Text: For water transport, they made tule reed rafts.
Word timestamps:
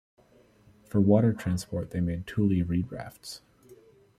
For 0.89 0.99
water 0.99 1.31
transport, 1.31 1.91
they 1.91 1.99
made 1.99 2.25
tule 2.25 2.49
reed 2.63 2.91
rafts. 2.91 3.43